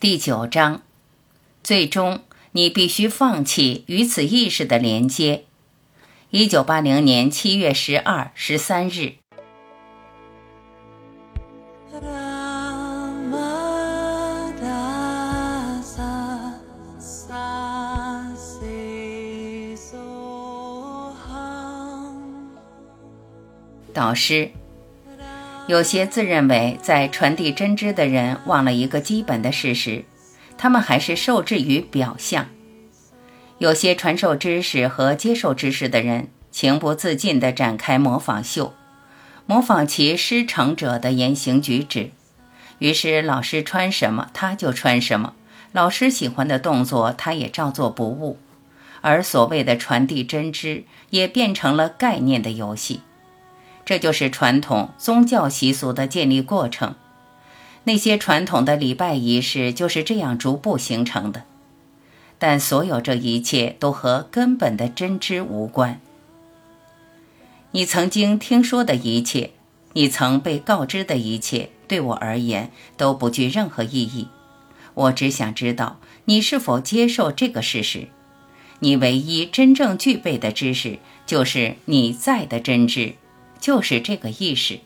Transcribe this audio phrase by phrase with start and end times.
[0.00, 0.82] 第九章，
[1.64, 2.20] 最终
[2.52, 5.42] 你必须放弃与此意识的连接。
[6.30, 9.14] 一九八零年七月十二、十三日。
[23.92, 24.52] 导师。
[25.68, 30.02] 有些自认为在传递真知的人忘了一个基本的事实，
[30.56, 32.48] 他们还是受制于表象。
[33.58, 38.72] 有些传授知识和接受知识的人情不自禁地展开模仿秀，
[39.44, 42.12] 模仿其师承者的言行举止。
[42.78, 45.34] 于是老师穿什么他就穿什么，
[45.72, 48.38] 老师喜欢的动作他也照做不误，
[49.02, 53.02] 而所谓的传递真知也变成了概念的游戏。
[53.88, 56.94] 这就是传统宗教习俗的建立过程，
[57.84, 61.44] 那些传统的礼拜仪式就是这样逐步形成的。
[62.38, 66.02] 但所有这一切都和根本的真知无关。
[67.70, 69.52] 你曾经听说的一切，
[69.94, 74.28] 你曾被告知的一切，对我而言都不具任何意义。
[74.92, 78.08] 我只想知道你是否接受这个事实。
[78.80, 83.14] 你唯一真正具备的知识，就是你在的真知。
[83.60, 84.80] 就是这个意识。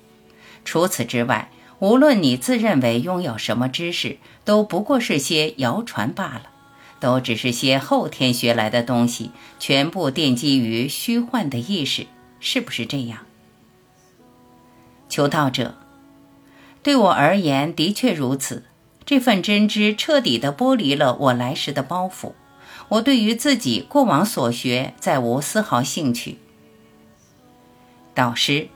[0.64, 6.50] 除此之外，无论你自认为拥有什么知识，都不过是些谣传罢了，
[7.00, 12.06] 都只是些后天学来的东西，全部奠基于虚幻的意识，
[12.38, 13.26] 是不是这样？
[15.08, 15.74] 求道者，
[16.82, 18.64] 对我而言的确如此。
[19.04, 22.32] 这份真知彻底地剥离了我来时的包袱，
[22.88, 26.38] 我对于自己过往所学再无丝毫兴趣。
[28.14, 28.68] 导师，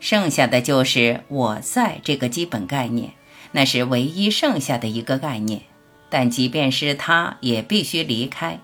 [0.00, 3.12] 剩下的就是“我在”这个基本概念，
[3.52, 5.62] 那是唯一剩下的一个概念。
[6.10, 8.60] 但即便是它，也必须离开。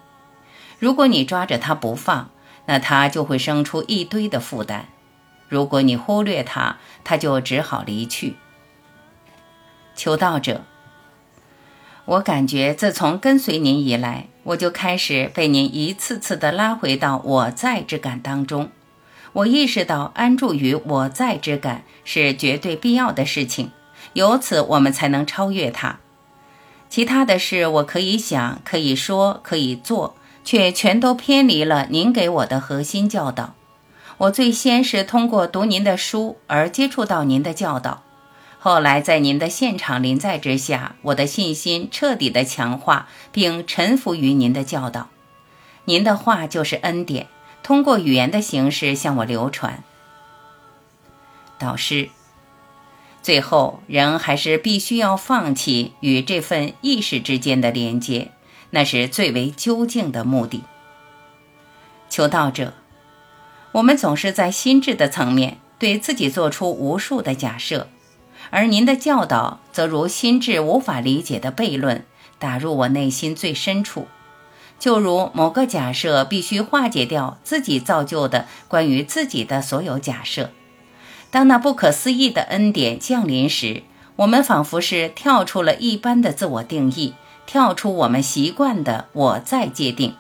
[0.78, 2.30] 如果你抓着它不放，
[2.66, 4.84] 那它就会生出一堆的负担；
[5.48, 8.36] 如果你忽略它，它就只好离去。
[9.96, 10.64] 求道者，
[12.04, 18.70] 我感觉自从跟随您以来，我就开始被您一次次地拉回到“我在”之感当中。
[19.32, 23.70] 我意识到安住于我在之感是绝对必要的事情，
[24.14, 26.00] 由此我们才能超越它。
[26.88, 33.54] 其他的事我可以想、可以说、可以做，却全都偏离了您给我的核心教导。
[34.19, 38.02] 我最先是通过读您的书而接触到您的教导，
[38.58, 45.08] 后来在您的现场临在之下，我的信心彻底的强化，并臣服于您的教导。
[45.84, 47.28] 您的话就是恩典。
[47.62, 49.82] 通过语言的形式向我流传。
[51.59, 52.09] 导师，
[53.22, 58.32] 最后人还是必须要放弃与这份意识之间的连接，
[58.70, 60.65] 那是最为究竟的目的。
[62.09, 62.72] 求道者，
[63.72, 67.88] 我们总是在心智的层面对自己做出无数的假设，
[68.50, 72.04] 而您的教导则如心智无法理解的悖论，
[72.38, 74.09] 打入我内心最深处。
[74.80, 80.50] 就如某个假设必须化解掉自己造就的关于自己的所有假设，
[81.30, 83.82] 当那不可思议的恩典降临时，
[84.16, 87.14] 我们仿佛是跳出了一般的自我定义，
[87.46, 90.16] 跳出我们习惯的我在界定，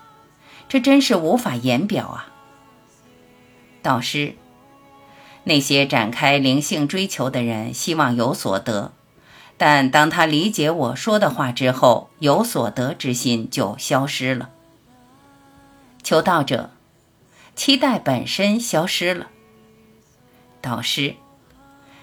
[0.68, 2.28] 这真是无法言表啊！
[3.82, 4.34] 导师，
[5.44, 8.92] 那些展开灵性追求的人希望有所得。
[9.62, 14.48] 但当他理解我说的话之后，有所得之心就消失了。
[16.02, 16.70] 求道者，
[17.54, 19.26] 期待本身消失了。
[20.62, 21.16] 导师，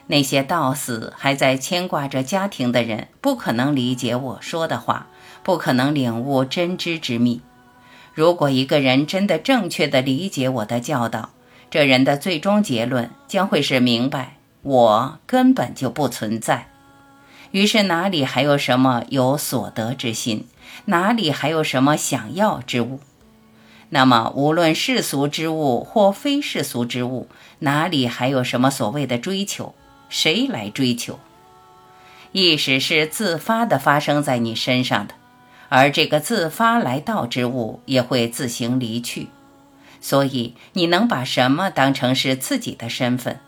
[0.06, 5.08] 那些到死还在牵挂着家庭的人，不可能理解我说的话，
[5.42, 7.42] 不可能领悟真知之秘。
[8.14, 11.32] 如果一个人真的正确的理解我的教导，
[11.72, 16.68] 这人的最终结论将会是明白我根本就不存在。
[17.52, 20.48] 于是哪里还有什么有所得之心？
[20.86, 23.00] 哪里还有什么想要之物？
[23.90, 27.28] 那么无论世俗之物或非世俗之物，
[27.60, 29.74] 哪里还有什么所谓的追求？
[30.10, 31.20] 谁来追求？
[32.34, 35.16] 意识是自发的发生在你身上的，
[35.70, 39.30] 而这个自发来到之物也会自行离去。
[40.00, 43.40] 所以你能把什么当成是自己的身份？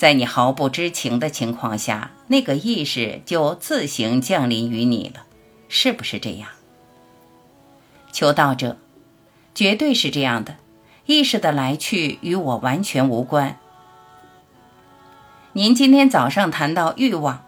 [0.00, 5.24] 在你毫不知情的情况下，那个意识就自行降临于你了，
[5.68, 6.48] 是不是这样？
[8.10, 8.78] 求道者，
[9.54, 10.56] 绝对是这样的。
[11.04, 13.58] 意识的来去与我完全无关。
[15.52, 17.44] 您今天早上谈到欲望，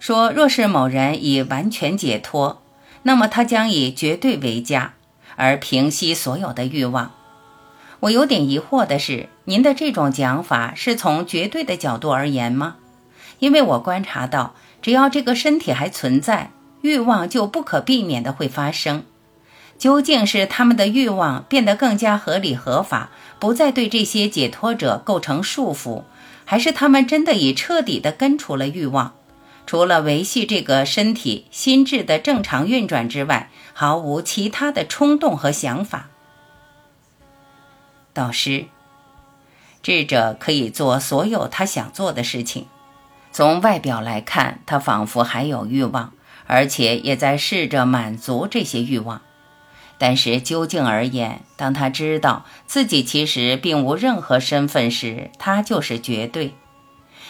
[0.00, 2.60] 说若是某人已完全解脱，
[3.04, 4.94] 那么他将以绝对为家，
[5.36, 7.12] 而平息所有的欲望。
[8.00, 12.76] 我有点疑惑的是，您的这种讲法是从绝对的角度而言吗？
[13.40, 16.50] 因为我观察到，只要这个身体还存在，
[16.82, 19.04] 欲望就不可避免的会发生。
[19.78, 26.02] 究竟是他们的欲望变得更加合理合法，不再对这些解脱者构成束缚，
[26.44, 29.14] 还是他们真的已彻底的根除了欲望，
[29.66, 36.08] 除了维系这个身体心智的正常运转之外，毫无其他的冲动和想法？
[38.18, 38.64] 导师，
[39.80, 42.66] 智者可以做所有他想做的事情。
[43.30, 46.12] 从外表来看，他仿佛还有欲望，
[46.48, 49.22] 而且也在试着满足这些欲望。
[49.98, 56.56] 但是究竟而言，当他知道自己其实并无任何身份时，他就是绝对。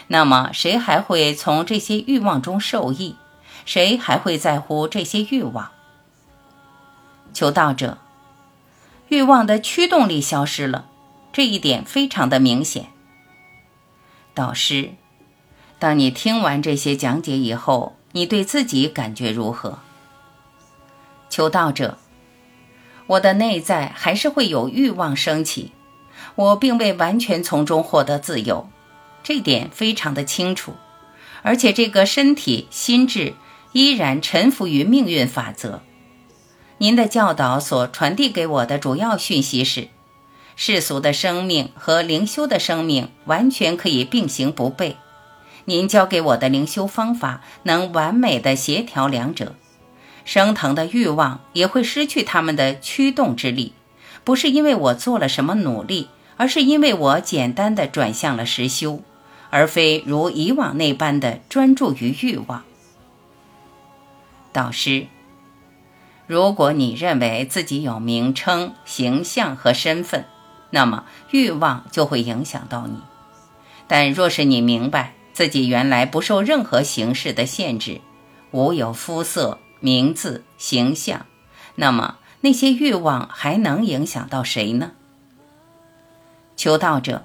[0.06, 3.16] 那么，谁还会从这些欲望中受益？
[3.66, 5.70] 谁还会在乎这些欲望？
[7.34, 7.98] 求道者。
[9.08, 10.86] 欲望的驱动力消失了，
[11.32, 12.86] 这一点非常的明显。
[14.34, 14.90] 导师，
[15.78, 19.78] 当你听完这些讲解以后，你对自己感觉如何？
[21.30, 21.98] 求道者，
[23.06, 25.72] 我的内在还是会有欲望升起，
[26.34, 28.68] 我并未完全从中获得自由，
[29.22, 30.74] 这点非常的清楚。
[31.42, 33.34] 而且这个身体、心智
[33.72, 35.82] 依然臣服于命运法则。
[36.80, 39.88] 您的教导所传递给我的主要讯息是：
[40.54, 44.94] 世俗的生命和灵修的生命完全可以并行不悖。
[45.64, 49.56] 您教给我的灵修方法能完美的协调两者，
[50.24, 53.72] 升腾的欲望也会失去他们的驱动之力，
[54.22, 59.02] 不是因为我做了什么努力，而是因为我简单的转向了实修，
[59.50, 62.62] 而非如以往那般的专注于欲望。
[64.52, 65.08] 导师。
[66.28, 70.26] 如果你认为自己有名称、形象和身份，
[70.70, 72.98] 那么欲望就会影响到你；
[73.86, 78.02] 但若是你明白自己原来不受任何形式的限制，
[78.50, 81.24] 无有肤色、名字、形象，
[81.76, 84.92] 那么那些欲望还能影响到谁呢？
[86.58, 87.24] 求道者，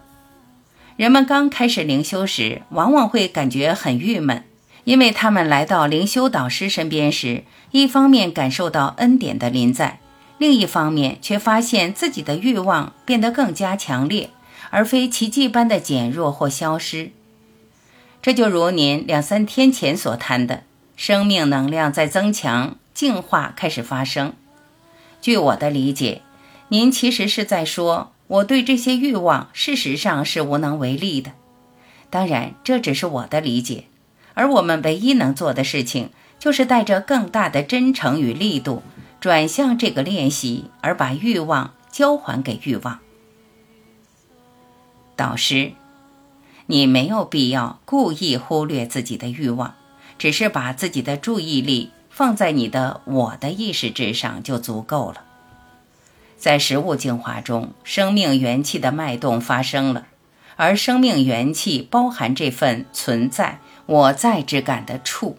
[0.96, 4.46] 人们刚开始灵修时，往往会感觉很郁闷。
[4.86, 10.00] 因为他们来到灵修导师身边时，一方面感受到恩典的临在，
[10.38, 14.30] 另一方面却发现自己的欲望变得更加强烈，
[14.72, 17.12] 而非奇迹般的减弱或消失。
[18.22, 20.64] 这就如您两三天前所谈的，
[20.96, 24.34] 生命能量在增强，净化开始发生。
[25.22, 26.22] 据我的理解，
[26.68, 31.32] 您其实是在说，我对这些欲望事实上是无能为力的。
[32.10, 33.86] 当然，这只是我的理解。
[34.34, 36.10] 而我们唯一能做的事情，
[36.40, 38.84] 就是带着更大的真诚与力度，
[39.20, 43.00] 转向这个练习，而把欲望交还给欲望。
[45.16, 45.74] 导师，
[46.66, 49.76] 你没有必要故意忽略自己的欲望，
[50.18, 55.24] 只是把自己的注意力放在你的我的意识之上就足够了。
[56.36, 60.08] 在食物净化中，生命元气的脉动发生了，
[60.58, 63.60] 而生命元气包含这份存在。
[63.86, 65.38] 我在之感的处，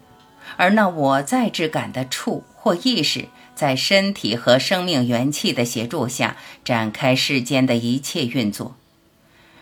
[0.57, 8.75] 而那我在之感的处或意识，在身体和生命元气的协助下展开世间的一切运作。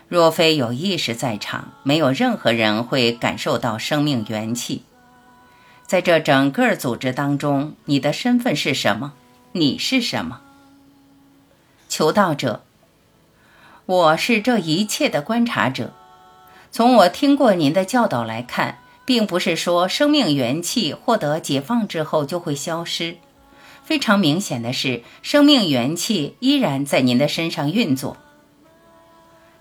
[0.08, 4.84] 若非有意识在场，没有任何人会感受到生命元气。
[5.86, 9.14] 在这整个组织当中，你的身份是什么？
[9.52, 10.40] 你是什么？
[11.88, 12.62] 求道者，
[13.86, 15.94] 我是这一切的观察者。
[16.74, 23.18] 从我听过您的教导来看，并不是说生命元气获得解放之后就会消失。
[23.84, 28.16] 非常明显的是，生命元气依然在您的身上运作。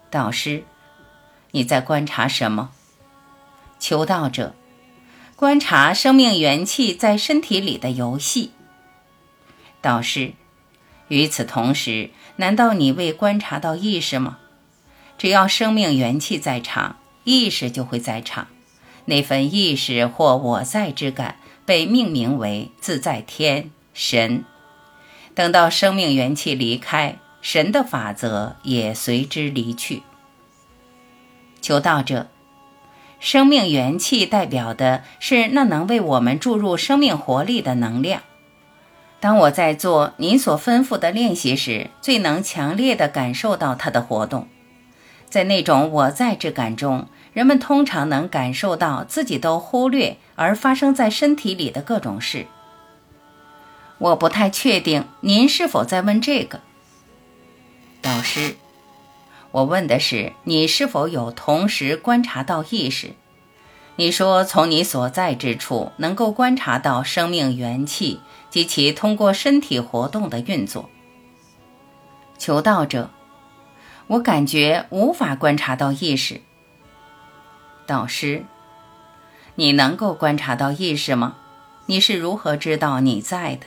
[0.09, 0.63] 导师，
[1.51, 2.71] 你在观察什么？
[3.77, 4.55] 求道者，
[5.35, 8.53] 观察生命元气在身体里的游戏。
[9.81, 10.33] 导师，
[11.09, 14.39] 与此同时，难道你未观察到意识吗？
[15.19, 16.95] 只要生命元气在场。
[17.23, 18.47] 意识就会在场，
[19.05, 24.43] 那份意识或我在之感被命名为自在天神。
[25.35, 30.03] 等到生命元气离开，神的法则也随之离去。
[31.61, 32.27] 求道者，
[33.19, 38.21] 生命元气代表的是那能为我们注入生命活力的能量。
[39.21, 44.49] 当我在做您所吩咐的练习时，最能强烈地感受到它的活动。
[45.29, 52.45] 在那种我在之感中，人们通常能感受到自己都忽略而发生在身体里的各种事。
[53.97, 56.61] 我不太确定您是否在问这个，
[58.01, 58.55] 导师。
[59.51, 63.13] 我问的是你是否有同时观察到意识？
[63.95, 70.89] 你说从你所在之处能够观察到生命元气及其通过身体活动的运作。
[72.39, 73.11] 求道者，
[74.07, 76.41] 我感觉无法观察到意识。
[77.85, 78.45] 导师，
[79.55, 81.35] 你能够观察到意识吗？
[81.87, 83.65] 你是如何知道你在的？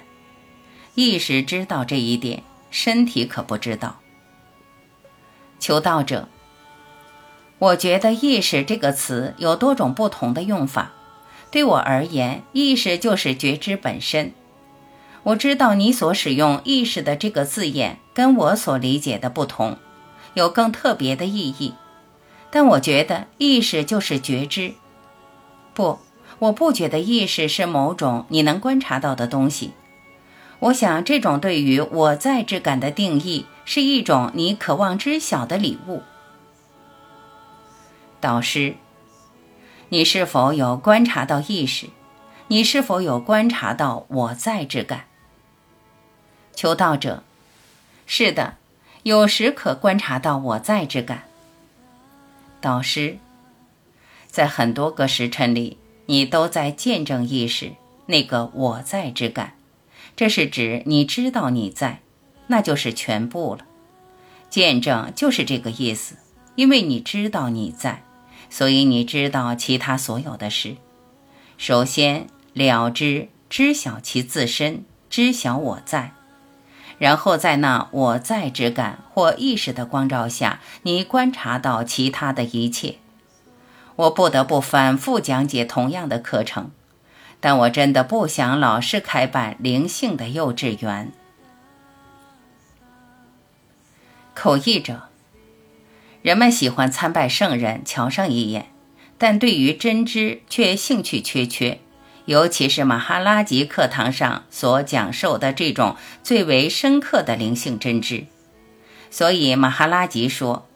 [0.94, 3.96] 意识知道这一点，身体可不知道。
[5.58, 6.28] 求道者，
[7.58, 10.92] 我觉得“意识”这个词有多种不同的用法。
[11.50, 14.32] 对我而言，意识就是觉知本身。
[15.22, 19.76] 我知道你所使用“意识”的这个字眼跟我所理解的不同，
[20.34, 21.74] 有更特别的意义。
[22.56, 24.72] 但我觉得意识就是觉知。
[25.74, 25.98] 不，
[26.38, 29.74] 我不觉得意识是某种你能观察到的东西。
[30.60, 33.44] 我想，这种对于我在之感的定义。
[33.66, 36.00] 是一种你渴望知晓的礼物，
[38.22, 38.76] 导师。
[39.90, 41.90] 你是否有观察到意识？
[42.48, 45.04] 你是否有观察到我在之感？
[46.54, 47.22] 求道者，
[48.06, 48.54] 是的，
[49.02, 51.24] 有时可观察到我在之感。
[52.66, 53.18] 导师，
[54.26, 57.74] 在很多个时辰里，你都在见证意识
[58.06, 59.54] 那个我在之感，
[60.16, 62.00] 这是指你知道你在。
[62.48, 63.64] 那就是全部了，
[64.50, 66.16] 见证就是这个意思。
[66.56, 68.02] 因为你知道你在，
[68.50, 70.76] 所以你知道其他所有的事。
[71.58, 76.14] 首先了知知晓其自身，知晓我在，
[76.98, 82.96] 然后在那我在之感或意识的光照下，你观察到其他的一切。
[83.96, 86.70] 我不得不反复讲解同样的课程，
[87.40, 91.12] 但我真的不想老是开办灵性的幼稚园。
[94.34, 95.04] 口译者，
[96.20, 98.70] 人们喜欢参拜圣人，瞧上一眼，
[99.16, 101.80] 但对于真知却兴趣缺缺，
[102.26, 108.26] 尤其是马哈拉吉课堂上所讲授的这种最为深刻的灵性真知。
[109.10, 110.66] 所以马哈拉吉说：“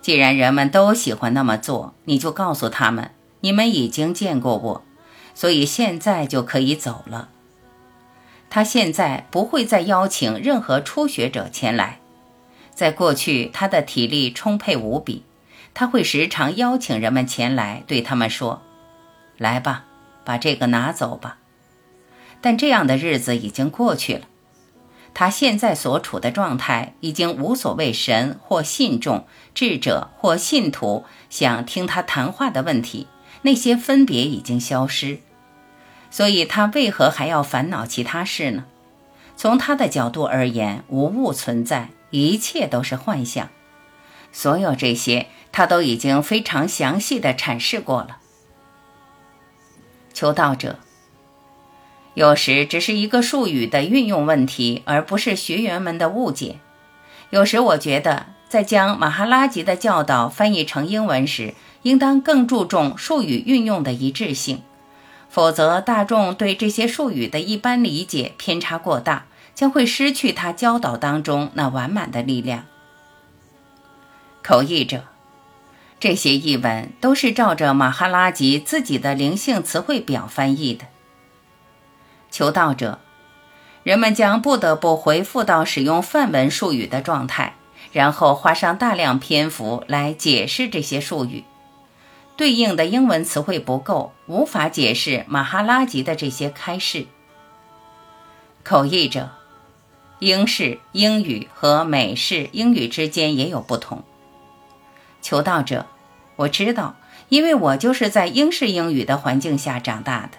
[0.00, 3.10] 既然人们都喜欢那么做，你就告诉他们，
[3.40, 4.84] 你们已经见过我，
[5.34, 7.28] 所以现在就可以走了。”
[8.48, 12.00] 他现在不会再邀请任何初学者前来。
[12.74, 15.24] 在过去，他的体力充沛无比，
[15.74, 18.62] 他会时常邀请人们前来，对他们说
[19.36, 19.84] ：“来吧，
[20.24, 21.38] 把这个拿走吧。”
[22.40, 24.22] 但这样的日子已经过去了。
[25.12, 33.08] 他现在所处的状态已经无所谓神或信众、智者或信徒想听他谈话的问题，
[33.42, 35.18] 那些分别已经消失。
[36.10, 38.64] 所以，他为何还要烦恼其他事呢？
[39.36, 41.90] 从他的角度而言，无物存在。
[42.10, 43.50] 一切都是幻象，
[44.32, 48.18] 所有这些他都已经非常详细的阐释过了。
[50.20, 50.78] 求道者，
[52.12, 56.58] 有时只是一个术语的运用问题，而不是学员们的误解。
[57.30, 64.60] 有时我觉得，在将马哈拉吉的教导翻译成英文时，应当更注重术语运用的一致性，
[65.30, 69.24] 否则大众对这些术语的一般理解偏差过大。
[69.54, 72.66] 将会失去他教导当中那完满的力量。
[74.42, 75.04] 口译者，
[76.00, 80.86] 这些译文都是照着马哈拉吉自己的灵性词汇表翻译的。
[82.30, 82.98] 求道者，
[83.82, 87.54] 人们将不得不回复到使用梵文术语的状态，
[87.92, 91.44] 然后花上大量篇幅来解释这些术语。
[92.36, 97.06] 对应的英文词汇不够，无法解释马哈拉吉的这些开示。
[98.64, 99.30] 口译者。
[100.22, 104.04] 英式英语和美式英语之间也有不同。
[105.20, 105.86] 求道者，
[106.36, 106.96] 我知道，
[107.28, 110.38] 因为我就是在英式英语的环境下长大的。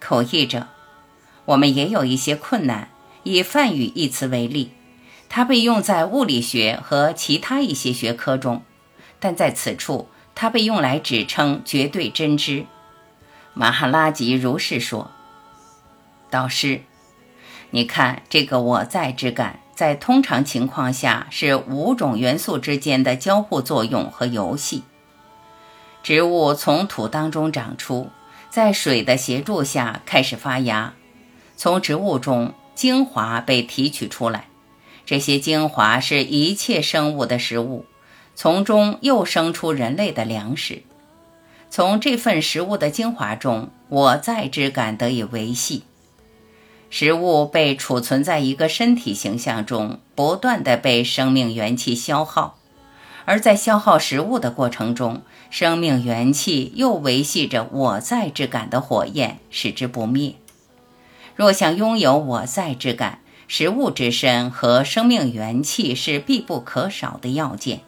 [0.00, 0.68] 口译者，
[1.46, 2.88] 我们也有一些困难。
[3.26, 4.72] 以梵语一词为例，
[5.30, 8.62] 它被用在物理学和其他一些学科中，
[9.18, 12.66] 但在此处，它被用来指称绝对真知。
[13.54, 15.10] 马哈拉吉如是说。
[16.28, 16.82] 导师。
[17.70, 24.84] 你看，这个我在之感，在通常情况下是五种元素之间的交互作用和游戏。
[26.02, 28.10] 植物从土当中长出，
[28.50, 30.94] 在水的协助下开始发芽。
[31.56, 34.46] 从植物中精华被提取出来，
[35.06, 37.84] 这些精华是一切生物的食物。
[38.36, 40.82] 从中又生出人类的粮食。
[41.70, 45.84] 从这份食物的精华中，我在之感得以维系。
[46.96, 52.56] 食物被储存在一个身体形象中，不断的被生命元气消耗，
[53.24, 60.36] 而在消耗食物的过程中，生命元气又维系着我在之感的火焰，使之不灭。
[61.34, 67.80] 若想拥有我在之感，食物之身和生命元气是必不可少的要件。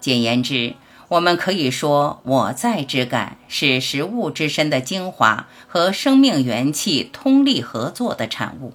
[0.00, 0.76] 简言之。
[1.14, 8.72] 我们可以说，我在之感是食物之身的精华和生命元气通力合作的产物。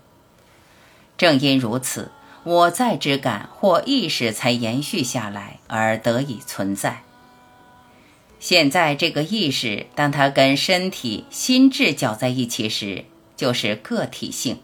[1.18, 2.12] 正因如此，
[2.44, 7.04] 我在之感或意识才延续下来而得以存在。
[8.40, 13.04] 现在这个意识，当它跟身体、心智搅在一起时，
[13.36, 14.60] 就是个体性，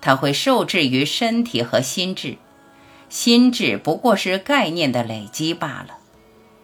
[0.00, 2.38] 它会受制于身体和心智，
[3.10, 5.98] 心智不过是概念的累积罢了。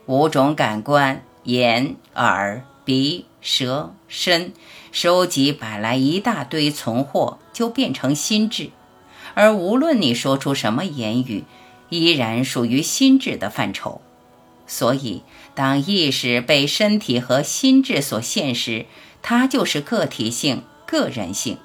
[0.06, 4.52] 五种感官，眼、耳、鼻、舌、身，
[4.90, 8.70] 收集摆来一大堆存货，就变成心智。
[9.34, 11.44] 而无论你说出什么言语，
[11.88, 14.00] 依然属于心智的范畴。
[14.66, 15.22] 所以，
[15.54, 18.86] 当意识被身体和心智所限时，
[19.22, 21.58] 它就是个体性、个人性。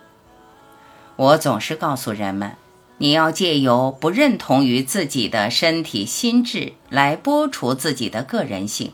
[1.16, 2.56] 我总是告诉人们。
[2.98, 8.94] 你要借由不认同于自己的身体、心智来剥除自己的个人性。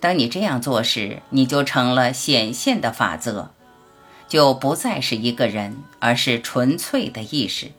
[0.00, 3.50] 当你这样做时，你就成了显现的法则，
[4.26, 7.72] 就不再是一个人，而是纯粹的意识。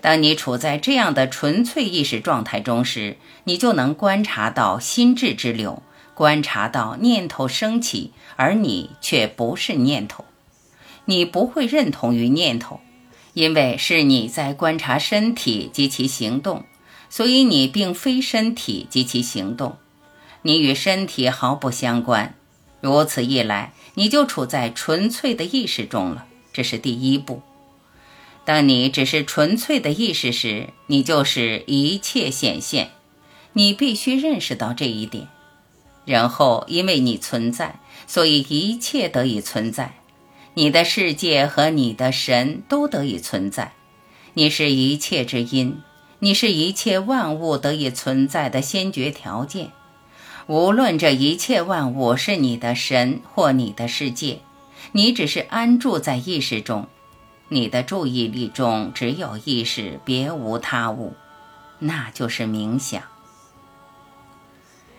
[0.00, 5.82] 当你处在这样的纯粹意识状态中时，你就能观察到心智之流，
[6.14, 10.24] 观察到念头升起，而你却不是念头。
[11.04, 12.80] 你不会认同于念头。
[13.38, 16.64] 因为是你在观察身体及其行动，
[17.08, 19.76] 所以你并非身体及其行动，
[20.42, 22.34] 你与身体毫不相关。
[22.80, 26.26] 如此一来，你就处在纯粹的意识中了。
[26.52, 27.42] 这是第一步。
[28.44, 32.90] 当你只是纯粹的意识时，你就是一切显现。
[33.52, 35.28] 你必须认识到这一点。
[36.04, 39.97] 然后，因为你存在，所以一切得以存在。
[40.58, 43.74] 你的世界和你的神都得以存在，
[44.34, 45.80] 你是一切之因，
[46.18, 49.70] 你是一切万物得以存在的先决条件。
[50.48, 54.40] 无论这一切万物是你的神或你的世界，
[54.90, 56.88] 你只是安住在意识中，
[57.50, 61.14] 你的注意力中只有意识，别无他物，
[61.78, 63.00] 那就是冥想。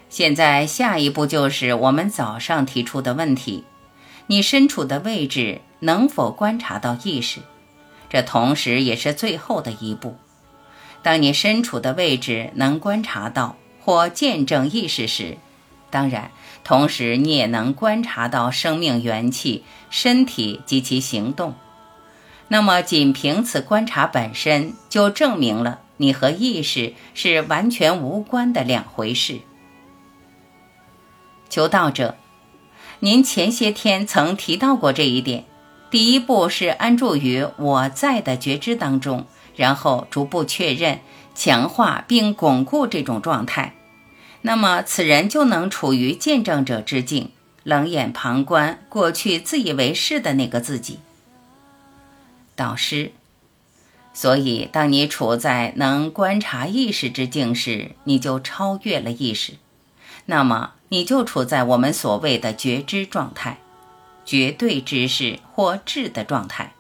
[0.08, 3.66] 现在下一步就是我们早上提出的问题。
[4.32, 7.40] 你身处的位置能否观察到意识？
[8.12, 10.18] 这同时也是最后的一步。
[11.02, 15.40] 当你身处的位置能观察到或见证意识时，
[15.90, 16.30] 当然，
[16.64, 21.56] 同时你也能观察到生命元气、身体及其行动。
[22.50, 29.40] 那么，仅凭此观察本身，就证明了你和意识是完全无关的两回事。
[31.50, 32.16] 求道者。
[33.02, 35.46] 您前些天曾提到过这一点。
[35.90, 41.00] 第一步是安住于我在的觉知当中，然后逐步确认、
[41.34, 43.74] 强化并巩固这种状态。
[44.42, 47.32] 那么，此人就能处于见证者之境，
[47.64, 51.00] 冷眼旁观过去自以为是的那个自己。
[52.56, 53.14] 导师，
[54.14, 59.54] 所以当你处在能观察意识之境时，你就超越了意识。
[60.26, 60.74] 那么。
[60.90, 63.60] 你就处在我们所谓的觉知状态，
[64.26, 66.74] 绝对知识或智的状态。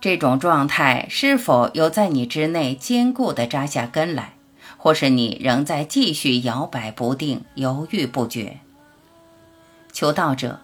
[0.00, 4.34] 这种状态是否有在你之内坚固地扎下根来，
[4.76, 8.58] 或是你仍在继续摇摆不定、犹豫不决？
[9.92, 10.60] 求道者，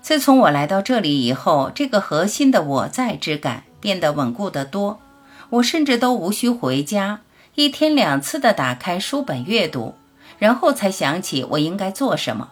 [0.00, 5.00] 自从我来到这里以后，这个核心的我在之感变得稳固得多。
[5.50, 7.22] 我甚至都无需回家，
[7.56, 9.96] 一天两次地打开书本阅读。
[10.40, 12.50] 然后才想起我应该做什么。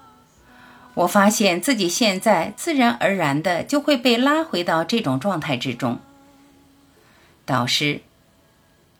[0.94, 5.98] 我发现自己现在自然而然的就会被拉回到这种状态之中。
[7.44, 8.02] 导师，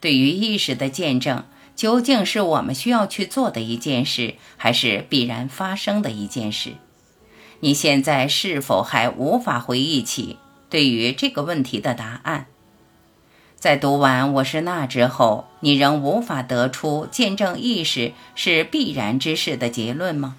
[0.00, 1.44] 对于意识的见证，
[1.76, 6.74] 究竟是我们需要去做的一件事，还是必然发生的一件事？
[7.60, 10.38] 你现在是否还无法回忆起
[10.70, 12.46] 对于这个问题的答案？
[13.58, 20.36] 在读完我是那之后，你仍无法得出见证意识是必然之事的结论吗？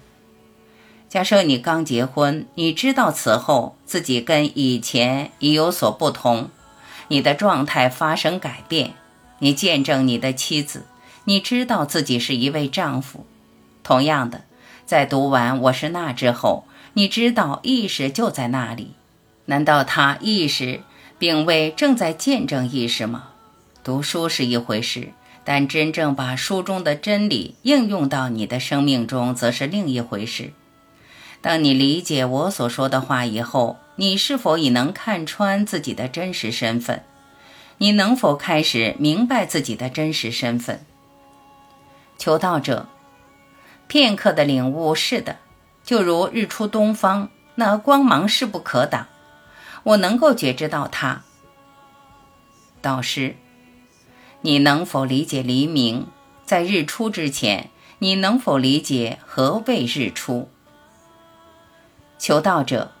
[1.10, 6.48] 假设你刚结婚，你知道此后自己跟以前已有所不同，
[7.08, 8.94] 你的状态发生改变，
[9.40, 10.86] 你见证你的妻子，
[11.24, 13.26] 你知道自己是一位丈夫。
[13.82, 14.44] 同样的，
[14.86, 18.92] 在读完《我是那》之后，你知道意识就在那里。
[19.44, 20.80] 难道他意识
[21.20, 23.28] 并未正在见证意识吗？
[23.84, 25.12] 读书是一回事，
[25.44, 30.54] 但真正把书中的真理应用到你的生命中，则是另一回事。
[31.42, 37.04] 当你理解我所说的话以后，你是否已能看穿自己的真实身份？
[37.76, 40.86] 你能否开始明白自己的真实身份？
[42.16, 42.88] 求道者，
[43.88, 45.36] 片刻的领悟是的，
[45.84, 49.06] 就如日出东方，那光芒势不可挡，
[49.82, 51.22] 我能够觉知到它。
[52.80, 53.36] 导师，
[54.42, 56.06] 你能否理解黎明？
[56.44, 60.50] 在日出之前，你能否理解何谓日出？
[62.18, 62.92] 求道者，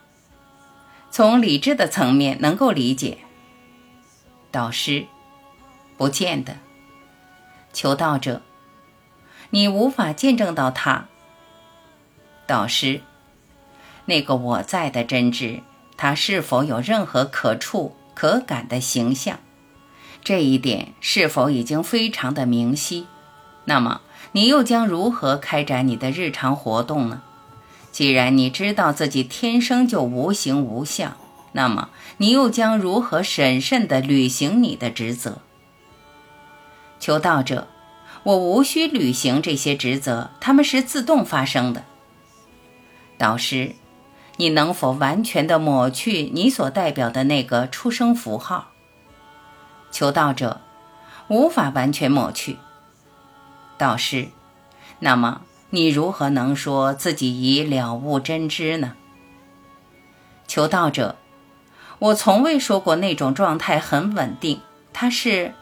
[1.10, 3.18] 从理智的层面能够理解。
[4.50, 5.06] 导师，
[5.96, 6.56] 不见得。
[7.72, 8.42] 求道者，
[9.50, 11.08] 你无法见证到他。
[12.46, 13.00] 导师，
[14.06, 15.60] 那个我在的真知，
[16.02, 19.38] 他是否有任何可触可感的形象？
[20.24, 23.06] 这一点是否已经非常的明晰？
[23.66, 24.00] 那么，
[24.32, 27.20] 你又将如何开展你的日常活动呢？
[27.92, 31.18] 既然你知道自己天生就无形无相，
[31.52, 35.42] 那么你又将如何审慎地履行你的职责？
[36.98, 37.68] 求道者，
[38.22, 41.84] 我无需履行这些职责，他们是自动发生的。
[43.18, 43.74] 导师，
[44.40, 48.68] 你能否完全地抹去你所代表的那个出生符号？
[49.90, 50.62] 求道者，
[51.28, 52.56] 无法完全抹去。
[53.76, 54.28] 导师，
[55.00, 55.42] 那么。
[55.72, 58.94] 你如何能说自己已了悟真知呢？
[60.48, 61.16] 求道者，
[61.98, 64.62] 我从未说过那种状态很稳定。
[64.94, 65.52] 它是，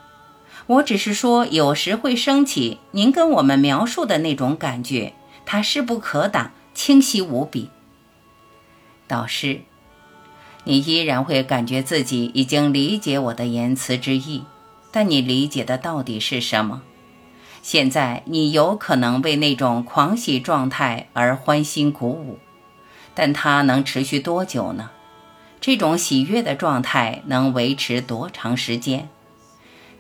[0.67, 5.15] 我只是说有时会升起您跟我们描述的那种感觉，
[5.45, 7.71] 它势不可挡，清晰无比。
[9.09, 9.63] 导师，
[10.65, 14.45] 你依然会感觉自己已经理解我的言辞之意，
[14.93, 16.83] 但你理解的到底是什么？
[17.63, 22.39] 现在你有可能为那种狂喜状态而欢欣鼓舞，
[23.15, 24.91] 但它能持续多久呢？
[25.61, 29.09] 这种喜悦的状态能维持多长时间？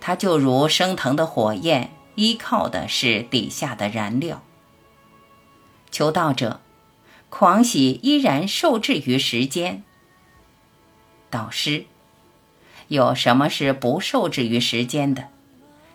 [0.00, 4.40] 它就如升腾的火焰，依靠的是底下的燃料。
[5.90, 6.60] 求道者，
[7.30, 9.82] 狂喜依然受制于时间。
[11.30, 11.84] 导师，
[12.88, 15.28] 有什么是不受制于时间的？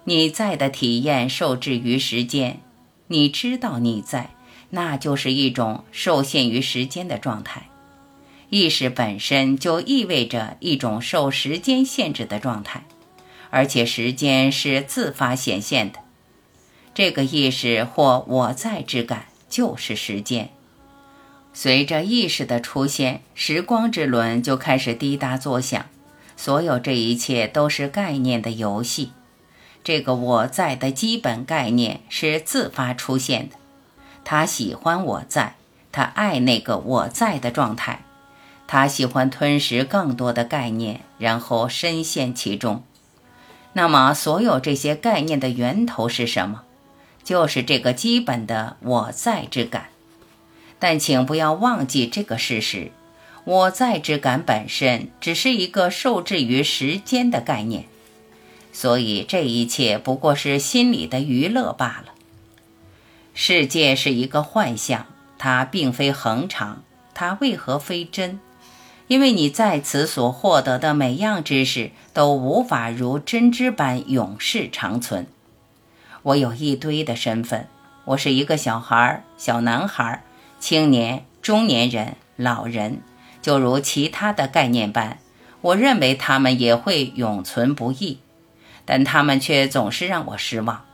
[0.05, 2.59] 你在的体验受制于时间，
[3.07, 4.31] 你知道你在，
[4.69, 7.69] 那就是一种受限于时间的状态。
[8.49, 12.85] 意识本身就意味着一种受时间限制的状态，
[13.49, 15.99] 而且时间是自发显现的。
[16.93, 20.51] 这个意识或我在之感就是时间。
[21.53, 25.85] 随着意识的出现，时光之轮就开始滴答作响。
[26.35, 29.11] 所有这一切都是概念的游戏。
[29.83, 33.55] 这个我在的基本概念是自发出现的，
[34.23, 35.55] 他喜欢我在，
[35.91, 38.03] 他爱那个我在的状态，
[38.65, 42.83] 他喜欢吞食更多的概念，然后深陷其中。
[43.73, 46.63] 那么，所有这些概念的源头是什么？
[47.23, 49.87] 就是这个基本的我在之感。
[50.83, 52.91] 但请不要忘记这个事实：
[53.45, 57.85] 我在之感本身只是一个受制于时间的概念。
[58.73, 62.11] 所以这一切不过是心理的娱乐罢了。
[63.33, 65.05] 世界是一个幻象，
[65.37, 66.83] 它并非恒常。
[67.13, 68.41] 它为何非真？
[69.07, 75.27] 因为你在此所获得的每样知识都无法如真知般永世长存。
[76.23, 77.69] 我有一堆的身份，
[78.03, 80.25] 我是一个小孩、小男孩、
[80.65, 83.01] 青年、中年人、老人，
[83.41, 85.17] 就如其他的概念般。
[85.59, 88.19] 我认为他们也会永存不易。
[88.85, 90.85] 但他们却总是让我失望。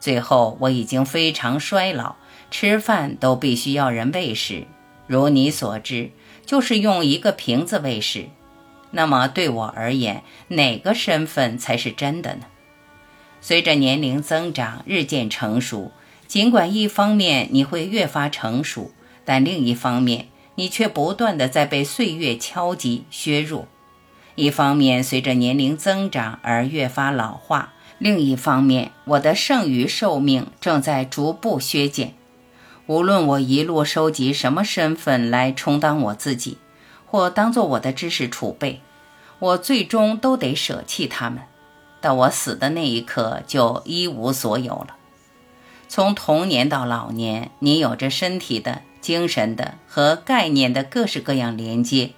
[0.00, 2.16] 最后，我已经非常衰老，
[2.50, 4.66] 吃饭都必须要人喂食。
[5.06, 6.10] 如你所知，
[6.44, 8.30] 就是用一个瓶子喂食。
[8.90, 12.46] 那么，对我而言，哪个身份才是真的呢？
[13.40, 15.92] 随着年龄增长，日渐成熟。
[16.26, 18.90] 尽管一方面你会越发成熟，
[19.24, 23.66] 但另一方面，你却不断的在被岁月敲击、削弱。
[24.34, 32.14] 一方面，随着年龄增长而越发老化；另一方面，我的剩余寿命正在逐步削减。
[32.86, 36.58] 无论我一路收集什么身份来充当我自己，
[37.06, 38.80] 或当做我的知识储备，
[39.38, 41.44] 我最终都得舍弃他们。
[42.00, 44.96] 到我死的那一刻，就一无所有了。
[45.88, 52.12] 从童年到老年，你有着身体的、精神的和概念的各式各样连接。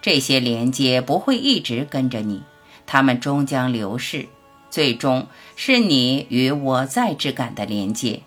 [0.00, 2.42] 这些连接不会一直跟着你，
[2.86, 4.28] 它们终将流逝。
[4.70, 5.26] 最终
[5.56, 8.22] 是你与我在之感的连接。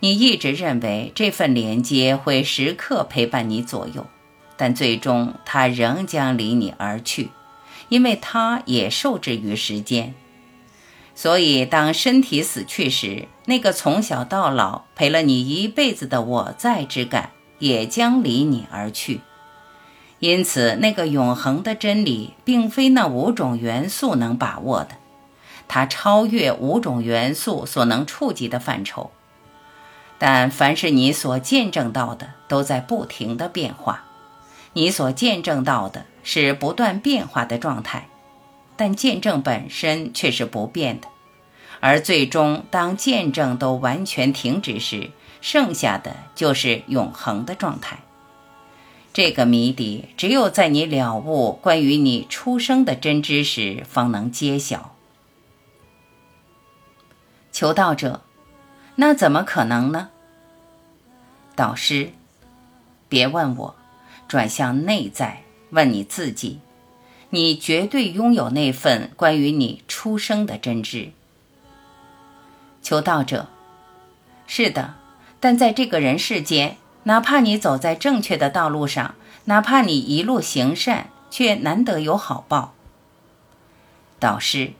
[0.00, 4.06] 你一直认为这份连接会时刻陪伴你左右，
[4.58, 7.30] 但最终它仍将离你而去，
[7.88, 10.14] 因为它也受制于时间。
[11.22, 19.20] 所以，当身体死去时，那个从小到老陪了你一辈子的我在之感也将离你而去。
[20.20, 24.92] 因此，那个永恒的真理并非那五种元素能把握的，
[25.68, 29.10] 它超越五种元素所能触及的范畴。
[30.16, 34.04] 但凡是你所见证到的，都在不停的变化。
[34.72, 38.08] 你所见证到的是不断变化的状态，
[38.80, 41.08] 但见证本身却是不变的。
[41.80, 45.10] 而最终，当见证都完全停止时，
[45.42, 47.98] 剩下的就是永恒的状态。
[49.12, 54.96] 这个谜底只有在你了悟关于你出生的真知时，方能揭晓。
[57.52, 58.22] 求道者。
[58.94, 60.08] 那怎么可能呢？
[61.54, 62.12] 导师，
[63.10, 63.76] 别问我，
[64.26, 66.60] 转向内在问你自己，
[67.30, 71.10] 你绝对拥有那份关于你出生的真知。
[72.82, 73.46] 求道者，
[74.46, 74.94] 是的，
[75.38, 79.14] 但在这个人世间，哪怕你走在正确的道路上，
[79.44, 82.74] 哪怕你一路行善，却难得有好报。
[84.18, 84.72] 导师，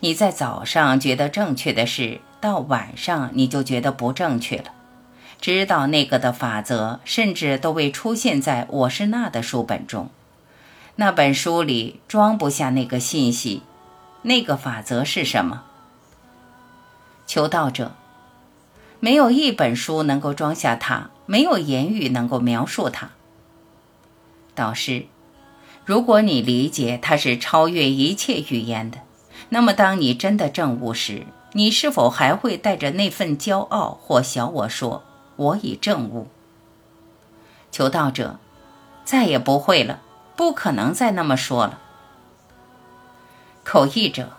[0.00, 2.20] 你在早上觉得正确的事。
[2.40, 4.72] 到晚上你就觉得不正确了，
[5.40, 10.10] 知道那个的法则，甚至都未出现在我是那的书本中。
[10.96, 13.62] 那本书里装不下那个信息，
[14.22, 15.64] 那个法则是什么？
[17.26, 17.94] 求道者，
[19.00, 23.10] 没有一本书能够装下它，没有言语能够描述它。
[24.54, 25.06] 导师，
[25.84, 28.98] 如果你理解它是超越一切语言的，
[29.48, 31.26] 那么当你真的证悟时。
[31.56, 35.04] 你是否还会带着那份骄傲或小我说
[35.36, 36.26] ：“我已证悟？”
[37.70, 38.40] 求道者，
[39.04, 40.00] 再也不会了，
[40.36, 41.78] 不可能再那么说了。
[43.62, 44.32] 口译者，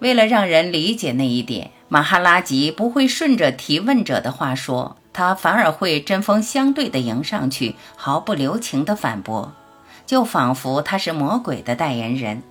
[0.00, 9.52] 为了让人理解那一点，马哈拉吉不会顺着提问者的话说，他反而会针锋相对地迎上去，毫不留情地反驳，
[10.06, 12.42] 就仿佛他是魔鬼的代言人，